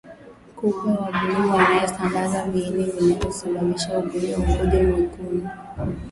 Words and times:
kupe 0.55 0.89
wa 0.91 1.11
bluu 1.11 1.53
anayesambaza 1.59 2.43
viini 2.43 2.83
vinavyosababisha 2.83 3.99
ugonjwa 3.99 4.37
wa 4.37 4.47
mkojo 4.47 4.85
mwekundu 4.87 5.49